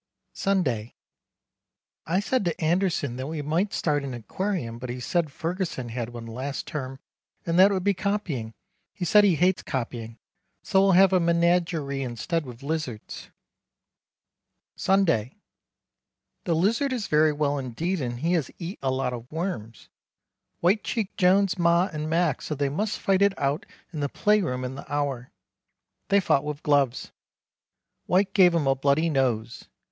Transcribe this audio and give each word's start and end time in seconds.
Sunday. 0.33 0.95
I 2.07 2.21
said 2.21 2.43
to 2.45 2.59
Anderson 2.59 3.17
that 3.17 3.27
we 3.27 3.43
might 3.43 3.71
start 3.71 4.03
an 4.03 4.15
aquarium 4.15 4.79
but 4.79 4.89
he 4.89 4.99
said 4.99 5.31
Ferguson 5.31 5.89
had 5.89 6.09
one 6.09 6.25
last 6.25 6.65
term 6.65 6.97
and 7.45 7.59
that 7.59 7.69
it 7.69 7.73
would 7.75 7.83
be 7.83 7.93
copying, 7.93 8.55
he 8.95 9.05
said 9.05 9.23
he 9.23 9.35
hates 9.35 9.61
copying. 9.61 10.17
So 10.63 10.81
we'll 10.81 10.93
have 10.93 11.13
a 11.13 11.19
menagery 11.19 12.01
instead 12.01 12.47
with 12.47 12.63
lizards. 12.63 13.29
Sunday. 14.75 15.37
The 16.45 16.55
lizard 16.55 16.91
is 16.91 17.05
very 17.05 17.31
well 17.31 17.59
indeed 17.59 18.01
and 18.01 18.21
has 18.21 18.49
eat 18.57 18.79
a 18.81 18.89
lot 18.89 19.13
of 19.13 19.31
worms. 19.31 19.87
White 20.61 20.83
cheeked 20.83 21.15
Jones 21.19 21.59
ma 21.59 21.91
and 21.93 22.09
Mac 22.09 22.41
said 22.41 22.57
they 22.57 22.69
must 22.69 22.97
fight 22.97 23.21
it 23.21 23.37
out 23.37 23.67
in 23.93 23.99
the 23.99 24.09
play 24.09 24.41
room 24.41 24.63
in 24.65 24.73
the 24.73 24.91
hour. 24.91 25.31
They 26.07 26.19
fought 26.19 26.43
with 26.43 26.63
gloves. 26.63 27.11
White 28.07 28.33
gave 28.33 28.55
him 28.55 28.65
a 28.65 28.73
bloody 28.73 29.07
nose. 29.07 29.65